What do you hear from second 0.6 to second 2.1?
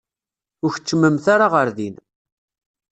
Ur keččmemt ara ɣer din.